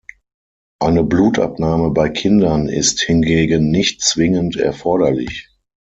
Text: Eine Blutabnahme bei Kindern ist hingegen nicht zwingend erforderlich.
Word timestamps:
Eine 0.79 1.03
Blutabnahme 1.03 1.91
bei 1.91 2.09
Kindern 2.09 2.67
ist 2.67 3.01
hingegen 3.01 3.69
nicht 3.69 4.01
zwingend 4.01 4.55
erforderlich. 4.55 5.49